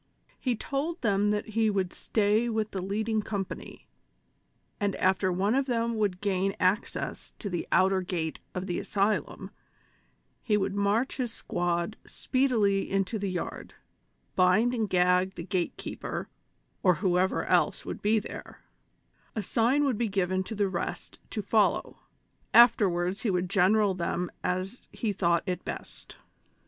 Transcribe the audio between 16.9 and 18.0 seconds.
who ever else